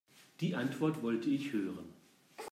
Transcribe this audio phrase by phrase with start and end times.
[0.39, 1.93] Die Antwort wollte ich hören.